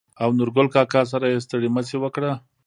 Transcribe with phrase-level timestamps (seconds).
[0.23, 2.31] او نورګل کاکا سره يې ستړي مشې وکړه.